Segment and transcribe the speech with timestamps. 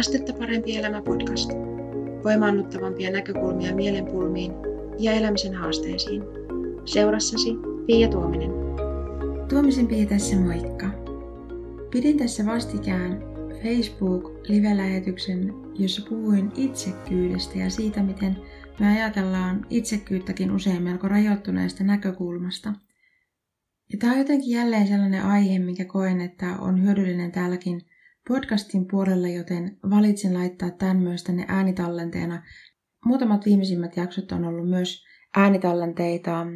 [0.00, 1.50] Astetta parempi elämä podcast.
[2.24, 4.52] Voimaannuttavampia näkökulmia mielenpulmiin
[4.98, 6.22] ja elämisen haasteisiin.
[6.84, 7.50] Seurassasi
[7.86, 8.50] Pia Tuominen.
[9.48, 10.86] Tuomisen Pia tässä moikka.
[11.90, 13.22] Pidin tässä vastikään
[13.62, 18.36] Facebook-live-lähetyksen, jossa puhuin itsekyydestä ja siitä, miten
[18.78, 22.72] me ajatellaan itsekyyttäkin usein melko rajoittuneesta näkökulmasta.
[23.92, 27.89] Ja tämä on jotenkin jälleen sellainen aihe, mikä koen, että on hyödyllinen täälläkin
[28.28, 32.42] podcastin puolella, joten valitsin laittaa tämän myös tänne äänitallenteena.
[33.04, 35.04] Muutamat viimeisimmät jaksot on ollut myös
[35.36, 36.46] äänitallenteita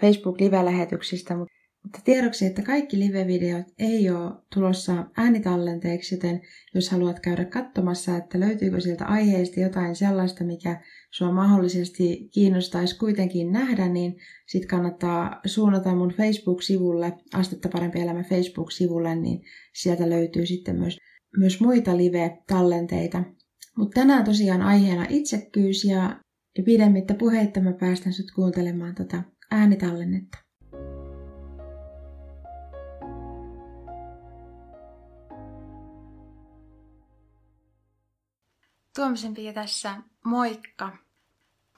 [0.00, 1.54] Facebook live-lähetyksistä, mutta
[2.04, 6.40] tiedoksi, että kaikki live-videot ei ole tulossa äänitallenteeksi, joten
[6.74, 10.80] jos haluat käydä katsomassa, että löytyykö sieltä aiheesta jotain sellaista, mikä
[11.10, 14.16] sua mahdollisesti kiinnostaisi kuitenkin nähdä, niin
[14.46, 19.42] sit kannattaa suunnata mun Facebook-sivulle, Astetta parempi elämä Facebook-sivulle, niin
[19.74, 20.98] sieltä löytyy sitten myös,
[21.36, 23.24] myös muita live-tallenteita.
[23.76, 26.20] Mutta tänään tosiaan aiheena itsekkyys ja,
[26.58, 30.49] ja pidemmittä puheitta mä päästän sut kuuntelemaan tota äänitallennetta.
[38.94, 40.92] Tuomisen Pia tässä, moikka!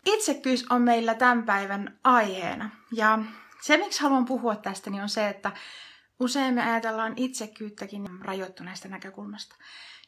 [0.06, 2.70] Itsekkyys on meillä tämän päivän aiheena.
[2.92, 3.18] Ja
[3.62, 5.52] se, miksi haluan puhua tästä, niin on se, että
[6.20, 9.56] usein me ajatellaan itsekyyttäkin rajoittuneesta näkökulmasta.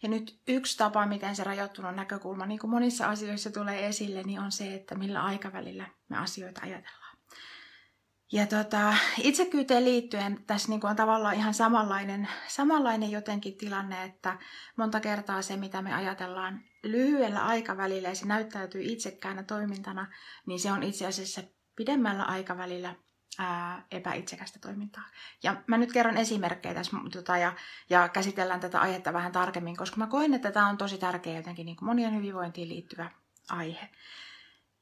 [0.03, 4.41] Ja nyt yksi tapa, miten se rajoittunut näkökulma, niin kuin monissa asioissa tulee esille, niin
[4.41, 7.17] on se, että millä aikavälillä me asioita ajatellaan.
[8.33, 14.39] Ja tota, itsekyyteen liittyen tässä niin kuin on tavallaan ihan samanlainen, samanlainen jotenkin tilanne, että
[14.77, 20.07] monta kertaa se, mitä me ajatellaan lyhyellä aikavälillä ja se näyttäytyy itsekkäänä toimintana,
[20.47, 21.43] niin se on itse asiassa
[21.77, 22.95] pidemmällä aikavälillä
[23.39, 25.05] ää, epäitsekästä toimintaa.
[25.43, 27.53] Ja mä nyt kerron esimerkkejä tässä tota, ja,
[27.91, 31.67] ja käsitellään tätä aihetta vähän tarkemmin, koska mä koen, että tämä on tosi tärkeä jotenkin
[31.67, 33.11] niin kuin monien hyvinvointiin liittyvä
[33.51, 33.89] aihe.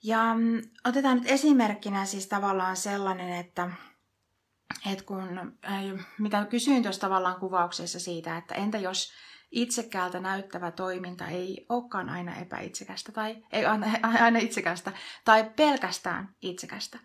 [0.03, 3.71] Ja mm, otetaan nyt esimerkkinä siis tavallaan sellainen, että,
[4.93, 5.59] että kun,
[6.19, 9.13] mitä kysyin tuossa tavallaan kuvauksessa siitä, että entä jos
[9.53, 13.87] itsekäältä näyttävä toiminta ei olekaan aina epäitsekästä tai ei aina,
[14.23, 14.93] aina itsekästä
[15.25, 16.99] tai pelkästään itsekästä.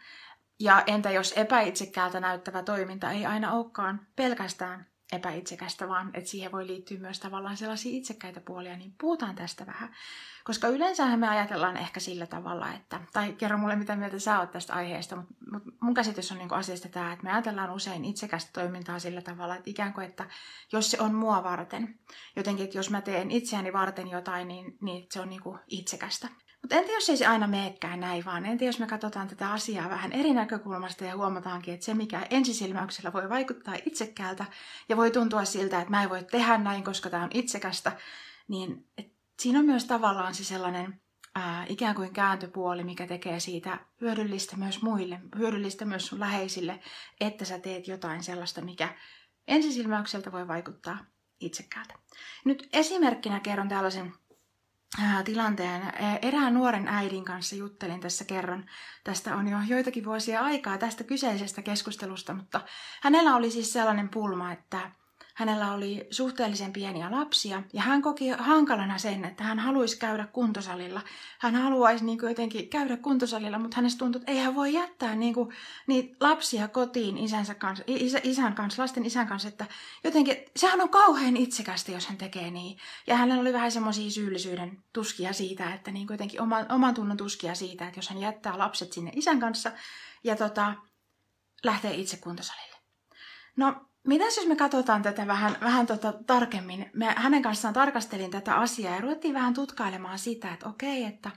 [0.59, 6.67] Ja entä jos epäitsekäältä näyttävä toiminta ei aina olekaan pelkästään epäitsekästä, vaan että siihen voi
[6.67, 9.95] liittyä myös tavallaan sellaisia itsekkäitä puolia, niin puhutaan tästä vähän.
[10.43, 14.51] Koska yleensä me ajatellaan ehkä sillä tavalla, että, tai kerro mulle mitä mieltä sä oot
[14.51, 18.05] tästä aiheesta, mutta, mutta mun käsitys on niin kuin asiasta tämä, että me ajatellaan usein
[18.05, 20.29] itsekästä toimintaa sillä tavalla, että ikään kuin, että
[20.71, 21.99] jos se on mua varten,
[22.35, 26.27] jotenkin, että jos mä teen itseäni varten jotain, niin, niin se on niin kuin itsekästä.
[26.61, 29.89] Mutta entä jos ei se aina meekään näin, vaan entä jos me katsotaan tätä asiaa
[29.89, 34.45] vähän eri näkökulmasta ja huomataankin, että se mikä ensisilmäyksellä voi vaikuttaa itsekkäältä
[34.89, 37.91] ja voi tuntua siltä, että mä en voi tehdä näin, koska tämä on itsekästä,
[38.47, 41.01] niin et siinä on myös tavallaan se sellainen
[41.37, 46.79] ää, ikään kuin kääntöpuoli, mikä tekee siitä hyödyllistä myös muille, hyödyllistä myös sun läheisille,
[47.19, 48.95] että sä teet jotain sellaista, mikä
[49.47, 50.97] ensisilmäykseltä voi vaikuttaa
[51.39, 51.93] itsekkäältä.
[52.45, 54.13] Nyt esimerkkinä kerron tällaisen
[55.25, 55.93] tilanteen.
[56.21, 58.69] Erään nuoren äidin kanssa juttelin tässä kerran.
[59.03, 62.61] Tästä on jo joitakin vuosia aikaa tästä kyseisestä keskustelusta, mutta
[63.01, 64.91] hänellä oli siis sellainen pulma, että
[65.37, 71.01] Hänellä oli suhteellisen pieniä lapsia ja hän koki hankalana sen, että hän haluaisi käydä kuntosalilla.
[71.39, 75.15] Hän haluaisi niin kuin jotenkin käydä kuntosalilla, mutta hänestä tuntui, että ei hän voi jättää
[75.15, 75.53] niin kuin,
[75.87, 79.47] niitä lapsia kotiin isänsä kanssa, isä, isän kanssa, lasten isän kanssa.
[79.47, 79.65] Että
[80.03, 82.77] jotenkin, sehän on kauhean itsekästä, jos hän tekee niin.
[83.07, 87.17] Ja hänellä oli vähän semmoisia syyllisyyden tuskia siitä, että niin kuin jotenkin oman, oman tunnon
[87.17, 89.71] tuskia siitä, että jos hän jättää lapset sinne isän kanssa
[90.23, 90.73] ja tota,
[91.63, 92.77] lähtee itse kuntosalille.
[93.55, 96.89] No, Mitäs jos me katsotaan tätä vähän, vähän tota tarkemmin?
[96.93, 101.31] Me hänen kanssaan tarkastelin tätä asiaa ja ruvettiin vähän tutkailemaan sitä, että okei, että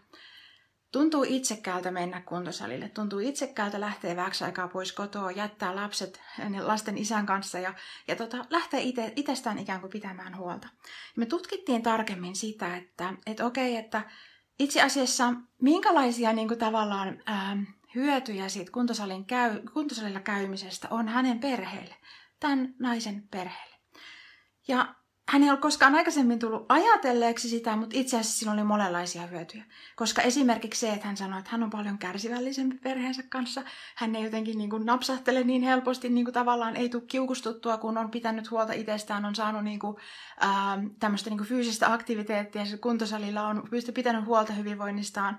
[0.92, 2.88] tuntuu itsekkäältä mennä kuntosalille.
[2.88, 6.20] Tuntuu itsekkäältä lähteä vähäksi aikaa pois kotoa, jättää lapset
[6.60, 7.74] lasten isän kanssa ja,
[8.08, 10.68] ja tota, lähteä ite, itsestään ikään kuin pitämään huolta.
[11.16, 14.02] Ja me tutkittiin tarkemmin sitä, että, että okei, että
[14.58, 17.56] itse asiassa minkälaisia niin kuin tavallaan ää,
[17.94, 21.94] hyötyjä siitä kuntosalin käy, kuntosalilla käymisestä on hänen perheelle
[22.40, 23.76] tämän naisen perheelle.
[24.68, 24.94] Ja
[25.30, 29.64] hän ei ole koskaan aikaisemmin tullut ajatelleeksi sitä, mutta itse asiassa sillä oli monenlaisia hyötyjä.
[29.96, 33.62] Koska esimerkiksi se, että hän sanoi, että hän on paljon kärsivällisempi perheensä kanssa.
[33.96, 37.98] Hän ei jotenkin niin kuin napsahtele niin helposti, niin kuin tavallaan ei tule kiukustuttua, kun
[37.98, 39.96] on pitänyt huolta itsestään, on saanut niin kuin,
[40.40, 42.62] ää, tämmöistä niin kuin fyysistä aktiviteettia.
[42.80, 43.62] Kuntosalilla on
[43.94, 45.38] pitänyt huolta hyvinvoinnistaan.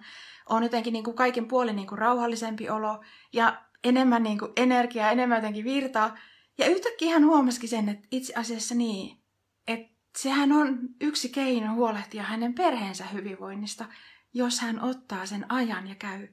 [0.50, 3.04] On jotenkin niin kuin kaiken puolin niin kuin rauhallisempi olo
[3.34, 6.18] ja enemmän niin kuin energiaa, enemmän jotenkin virtaa.
[6.58, 9.18] Ja yhtäkkiä hän huomasikin sen, että itse asiassa niin,
[9.68, 13.86] että sehän on yksi keino huolehtia hänen perheensä hyvinvoinnista,
[14.34, 16.28] jos hän ottaa sen ajan ja käy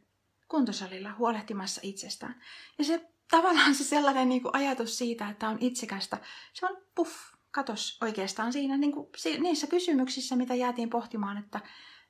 [0.48, 2.42] kuntosalilla huolehtimassa itsestään.
[2.78, 6.18] Ja se tavallaan se sellainen niin kuin ajatus siitä, että on itsekästä,
[6.52, 7.12] se on puff,
[7.50, 11.60] katos oikeastaan siinä niin kuin, niissä kysymyksissä, mitä jäätiin pohtimaan, että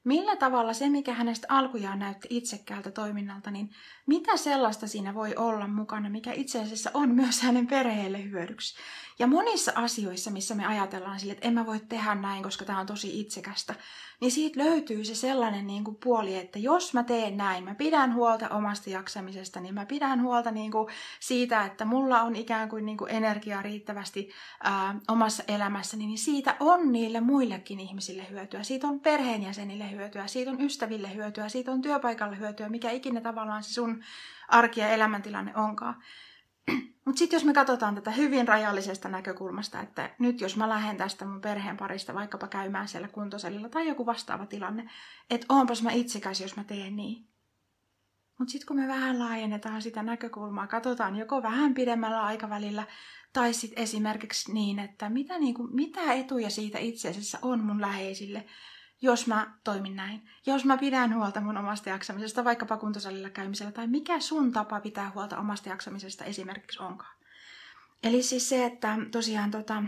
[0.09, 3.71] millä tavalla se, mikä hänestä alkujaan näytti itsekkäältä toiminnalta, niin
[4.07, 8.77] mitä sellaista siinä voi olla mukana, mikä itse asiassa on myös hänen perheelle hyödyksi.
[9.19, 12.81] Ja monissa asioissa, missä me ajatellaan sille, että en mä voi tehdä näin, koska tämä
[12.81, 13.75] on tosi itsekästä,
[14.21, 18.15] niin siitä löytyy se sellainen niin kuin puoli, että jos mä teen näin, mä pidän
[18.15, 20.89] huolta omasta jaksamisesta, niin mä pidän huolta niin kuin
[21.21, 24.31] siitä, että mulla on ikään kuin, niin kuin energiaa riittävästi
[24.63, 28.63] ää, omassa elämässäni, niin siitä on niille muillekin ihmisille hyötyä.
[28.63, 33.63] Siitä on perheenjäsenille hyötyä, siitä on ystäville hyötyä, siitä on työpaikalle hyötyä, mikä ikinä tavallaan
[33.63, 34.03] se sun
[34.49, 36.03] arki ja elämäntilanne onkaan.
[37.05, 41.25] Mutta sitten jos me katsotaan tätä hyvin rajallisesta näkökulmasta, että nyt jos mä lähden tästä
[41.25, 44.91] mun perheen parista vaikkapa käymään siellä kuntosalilla tai joku vastaava tilanne,
[45.31, 47.29] että onpas mä itsekäs, jos mä teen niin.
[48.39, 52.85] Mutta sitten kun me vähän laajennetaan sitä näkökulmaa, katsotaan joko vähän pidemmällä aikavälillä
[53.33, 58.45] tai sitten esimerkiksi niin, että mitä, niinku, mitä etuja siitä itse asiassa on mun läheisille,
[59.01, 60.29] jos mä toimin näin.
[60.47, 65.11] Jos mä pidän huolta mun omasta jaksamisesta, vaikkapa kuntosalilla käymisellä, tai mikä sun tapa pitää
[65.15, 67.17] huolta omasta jaksamisesta esimerkiksi onkaan.
[68.03, 69.83] Eli siis se, että tosiaan tota,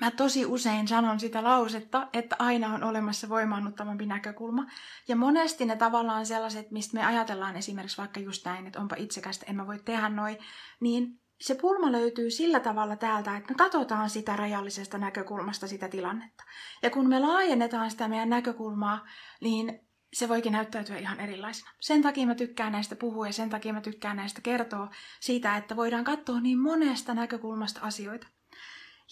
[0.00, 4.66] mä tosi usein sanon sitä lausetta, että aina on olemassa voimaannuttavampi näkökulma.
[5.08, 9.46] Ja monesti ne tavallaan sellaiset, mistä me ajatellaan esimerkiksi vaikka just näin, että onpa itsekästä,
[9.48, 10.38] en mä voi tehdä noin,
[10.80, 16.44] niin se pulma löytyy sillä tavalla täältä, että me katsotaan sitä rajallisesta näkökulmasta sitä tilannetta.
[16.82, 19.06] Ja kun me laajennetaan sitä meidän näkökulmaa,
[19.40, 19.80] niin
[20.12, 21.70] se voikin näyttäytyä ihan erilaisena.
[21.80, 24.90] Sen takia mä tykkään näistä puhua ja sen takia mä tykkään näistä kertoa
[25.20, 28.26] siitä, että voidaan katsoa niin monesta näkökulmasta asioita.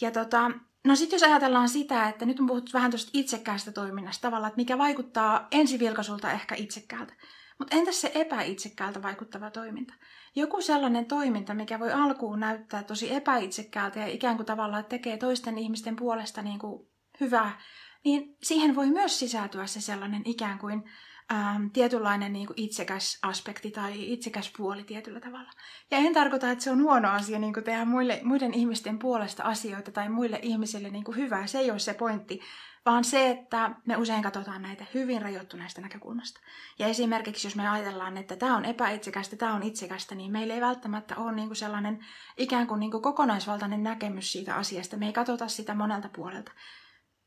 [0.01, 0.51] Ja tota,
[0.85, 4.61] no sitten jos ajatellaan sitä, että nyt on puhuttu vähän tuosta itsekkäästä toiminnasta tavallaan, että
[4.61, 7.15] mikä vaikuttaa ensivilkaisulta ehkä itsekkäältä.
[7.59, 9.95] Mutta entäs se epäitsekkäältä vaikuttava toiminta?
[10.35, 15.59] Joku sellainen toiminta, mikä voi alkuun näyttää tosi epäitsekkäältä ja ikään kuin tavallaan tekee toisten
[15.59, 16.89] ihmisten puolesta niin kuin
[17.21, 17.61] hyvää,
[18.05, 20.85] niin siihen voi myös sisältyä se sellainen ikään kuin
[21.33, 25.51] ähm, tietynlainen niin kuin itsekäs aspekti tai itsekäs puoli tietyllä tavalla.
[25.91, 29.43] Ja en tarkoita, että se on huono asia niin kuin tehdä muille, muiden ihmisten puolesta
[29.43, 31.47] asioita tai muille ihmisille niin kuin hyvää.
[31.47, 32.41] Se ei ole se pointti,
[32.87, 36.41] vaan se, että me usein katsotaan näitä hyvin rajoittuneista näkökulmasta.
[36.79, 40.61] Ja esimerkiksi jos me ajatellaan, että tämä on epäitsekästä, tämä on itsekästä, niin meillä ei
[40.61, 41.99] välttämättä ole niin kuin sellainen
[42.37, 44.97] ikään kuin, niin kuin kokonaisvaltainen näkemys siitä asiasta.
[44.97, 46.53] Me ei katsota sitä monelta puolelta.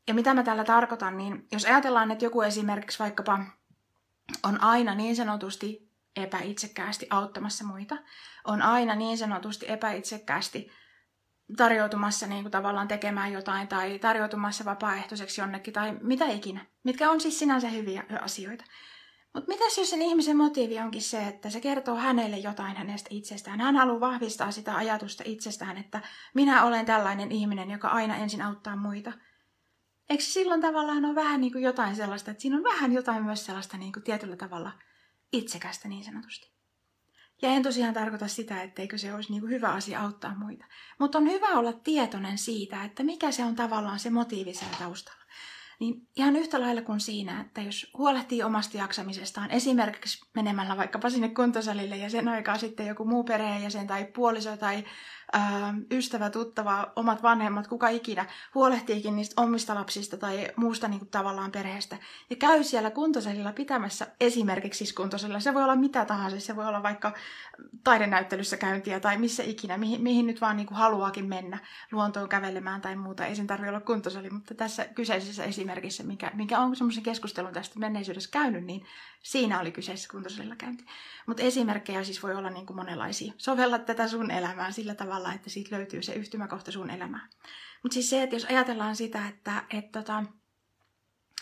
[0.08, 3.38] Ja mitä mä tällä tarkoitan, niin jos ajatellaan, että joku esimerkiksi vaikkapa
[4.42, 7.96] on aina niin sanotusti epäitsekkäästi auttamassa muita,
[8.44, 10.70] on aina niin sanotusti epäitsekkäästi
[11.56, 17.20] tarjoutumassa niin kuin tavallaan tekemään jotain tai tarjoutumassa vapaaehtoiseksi jonnekin tai mitä ikinä, mitkä on
[17.20, 18.64] siis sinänsä hyviä asioita.
[19.34, 23.60] Mutta mitäs jos sen ihmisen motiivi onkin se, että se kertoo hänelle jotain hänestä itsestään.
[23.60, 26.00] Hän haluaa vahvistaa sitä ajatusta itsestään, että
[26.34, 29.12] minä olen tällainen ihminen, joka aina ensin auttaa muita.
[30.08, 33.46] Eikö silloin tavallaan ole vähän niin kuin jotain sellaista, että siinä on vähän jotain myös
[33.46, 34.72] sellaista niin kuin tietyllä tavalla
[35.32, 36.56] itsekästä niin sanotusti.
[37.42, 40.64] Ja en tosiaan tarkoita sitä, etteikö se olisi niin kuin hyvä asia auttaa muita.
[40.98, 45.25] Mutta on hyvä olla tietoinen siitä, että mikä se on tavallaan se motiivi siellä taustalla.
[45.78, 51.28] Niin ihan yhtä lailla kuin siinä, että jos huolehtii omasta jaksamisestaan, esimerkiksi menemällä vaikkapa sinne
[51.28, 54.84] kuntosalille ja sen aikaa sitten joku muu perheenjäsen tai puoliso tai
[55.32, 61.10] ää, ystävä, tuttava, omat vanhemmat, kuka ikinä, huolehtiikin niistä omista lapsista tai muusta niin kuin
[61.10, 61.96] tavallaan perheestä.
[62.30, 65.40] Ja käy siellä kuntosalilla pitämässä esimerkiksi siis kuntosalilla.
[65.40, 67.12] Se voi olla mitä tahansa, se voi olla vaikka
[67.84, 71.58] taidenäyttelyssä käyntiä tai missä ikinä, mihin, mihin nyt vaan niin kuin haluaakin mennä
[71.92, 73.26] luontoon kävelemään tai muuta.
[73.26, 77.78] Ei sen tarvitse olla kuntosali, mutta tässä kyseisessä esimerkissä, mikä, mikä on semmoisen keskustelun tästä
[77.78, 78.86] menneisyydessä käynyt, niin
[79.22, 80.84] siinä oli kyseessä kuntosalilla käynti.
[81.26, 83.32] Mutta esimerkkejä siis voi olla niin kuin monenlaisia.
[83.38, 87.28] Sovella tätä sun elämään sillä tavalla, että siitä löytyy se yhtymäkohta sun elämään.
[87.82, 90.24] Mutta siis se, että jos ajatellaan sitä, että et tota,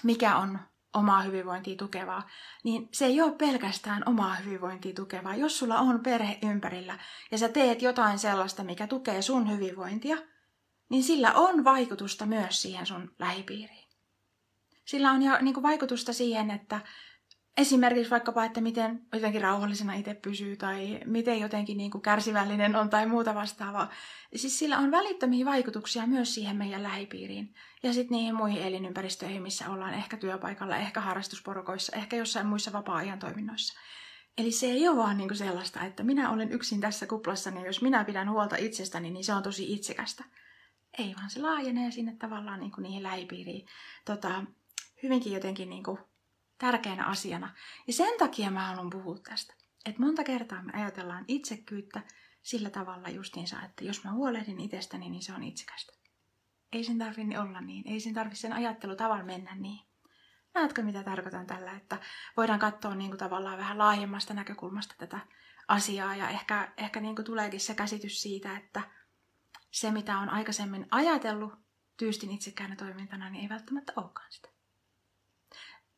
[0.03, 0.59] mikä on
[0.95, 2.29] omaa hyvinvointia tukevaa,
[2.65, 5.37] niin se ei ole pelkästään omaa hyvinvointia tukevaa.
[5.37, 6.99] Jos sulla on perhe ympärillä
[7.31, 10.17] ja sä teet jotain sellaista, mikä tukee sun hyvinvointia,
[10.89, 13.84] niin sillä on vaikutusta myös siihen sun lähipiiriin.
[14.85, 16.81] Sillä on jo niin kuin vaikutusta siihen, että
[17.57, 22.91] esimerkiksi vaikkapa, että miten jotenkin rauhallisena itse pysyy tai miten jotenkin niin kuin kärsivällinen on
[22.91, 23.91] tai muuta vastaavaa.
[24.37, 29.71] Siis sillä on välittömiä vaikutuksia myös siihen meidän lähipiiriin ja sitten niihin muihin elinympäristöihin, missä
[29.71, 33.81] ollaan ehkä työpaikalla, ehkä harrastusporukoissa, ehkä jossain muissa vapaa-ajan toiminnoissa.
[34.39, 37.83] Eli se ei ole vaan niin sellaista, että minä olen yksin tässä kuplassa, niin jos
[37.83, 40.25] minä pidän huolta itsestäni, niin se on tosi itsekästä.
[40.99, 43.67] Ei, vaan se laajenee sinne tavallaan niin kuin niihin lähipiiriin
[44.05, 44.45] tota,
[45.05, 45.99] hyvinkin jotenkin niin kuin
[46.59, 47.55] tärkeänä asiana.
[47.87, 49.55] Ja sen takia mä haluan puhua tästä.
[49.85, 52.01] Että monta kertaa me ajatellaan itsekyyttä
[52.43, 55.93] sillä tavalla justiinsa, että jos mä huolehdin itsestäni, niin se on itsekästä.
[56.73, 57.89] Ei sen tarvitse olla niin.
[57.89, 59.87] Ei sen tarvitse sen ajattelutavan mennä niin.
[60.55, 61.99] Näetkö, mitä tarkoitan tällä, että
[62.37, 65.19] voidaan katsoa niin kuin tavallaan vähän laajemmasta näkökulmasta tätä
[65.69, 68.83] asiaa ja ehkä, ehkä niin kuin tuleekin se käsitys siitä, että
[69.71, 71.53] se mitä on aikaisemmin ajatellut
[71.97, 74.54] tyystin itsekäänä toimintana, niin ei välttämättä olekaan sitä.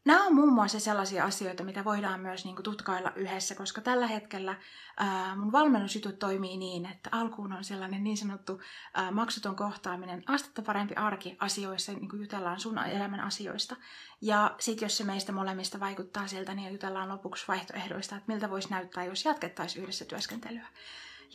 [0.07, 4.07] Nämä on muun muassa sellaisia asioita, mitä voidaan myös niin kuin, tutkailla yhdessä, koska tällä
[4.07, 4.55] hetkellä
[4.97, 8.61] ää, mun valmennusjutut toimii niin, että alkuun on sellainen niin sanottu
[8.95, 13.77] ää, maksuton kohtaaminen, astetta parempi arki asioissa, niin kuin jutellaan sun elämän asioista.
[14.21, 18.71] Ja sitten jos se meistä molemmista vaikuttaa siltä, niin jutellaan lopuksi vaihtoehdoista, että miltä voisi
[18.71, 20.67] näyttää, jos jatkettaisiin yhdessä työskentelyä.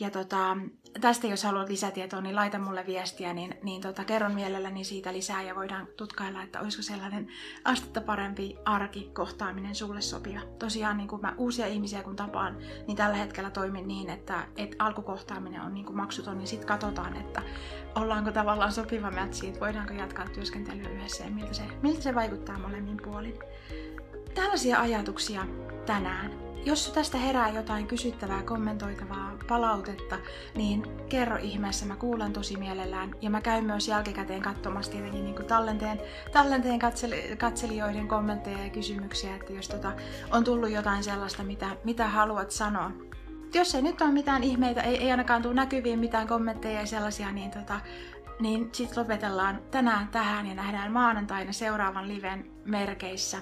[0.00, 0.56] Ja tota,
[1.00, 5.42] tästä jos haluat lisätietoa, niin laita mulle viestiä, niin, niin tota, kerron mielelläni siitä lisää
[5.42, 7.28] ja voidaan tutkailla, että olisiko sellainen
[7.64, 10.40] astetta parempi arki kohtaaminen sulle sopiva.
[10.58, 12.56] Tosiaan niin kun mä uusia ihmisiä kun tapaan,
[12.86, 17.42] niin tällä hetkellä toimin niin, että, että alkukohtaaminen on niin maksuton ja sitten katsotaan, että
[17.94, 22.58] ollaanko tavallaan sopiva matchi, että voidaanko jatkaa työskentelyä yhdessä ja miltä se, miltä se vaikuttaa
[22.58, 23.38] molemmin puolin.
[24.34, 25.46] Tällaisia ajatuksia
[25.86, 26.51] tänään.
[26.64, 30.18] Jos tästä herää jotain kysyttävää, kommentoitavaa, palautetta,
[30.54, 33.14] niin kerro ihmeessä, mä kuulen tosi mielellään.
[33.20, 36.00] Ja mä käyn myös jälkikäteen katsomassa tietenkin niin tallenteen,
[36.32, 39.92] tallenteen katseli, katselijoiden kommentteja ja kysymyksiä, että jos tota,
[40.30, 42.90] on tullut jotain sellaista, mitä, mitä haluat sanoa.
[43.54, 47.32] Jos ei nyt ole mitään ihmeitä, ei, ei ainakaan tule näkyviin mitään kommentteja ja sellaisia,
[47.32, 47.80] niin tota,
[48.40, 53.38] niin sitten lopetellaan tänään tähän ja nähdään maanantaina seuraavan liven merkeissä.